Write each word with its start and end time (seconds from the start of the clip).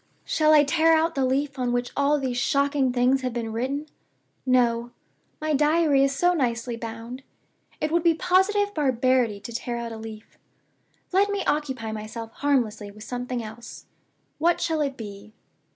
"Shall 0.25 0.51
I 0.53 0.63
tear 0.63 0.93
out 0.95 1.13
the 1.13 1.25
leaf 1.27 1.59
on 1.59 1.71
which 1.71 1.91
all 1.95 2.17
these 2.17 2.39
shocking 2.39 2.91
things 2.91 3.21
have 3.21 3.33
been 3.33 3.51
written? 3.53 3.85
No. 4.47 4.89
My 5.39 5.53
Diary 5.53 6.03
is 6.03 6.11
so 6.11 6.33
nicely 6.33 6.75
bound 6.75 7.21
it 7.79 7.91
would 7.91 8.01
be 8.01 8.15
positive 8.15 8.73
barbarity 8.73 9.39
to 9.41 9.53
tear 9.53 9.77
out 9.77 9.91
a 9.91 9.97
leaf. 9.97 10.39
Let 11.11 11.29
me 11.29 11.45
occupy 11.45 11.91
myself 11.91 12.31
harmlessly 12.31 12.89
with 12.89 13.03
something 13.03 13.43
else. 13.43 13.85
What 14.39 14.59
shall 14.59 14.81
it 14.81 14.97
be? 14.97 15.33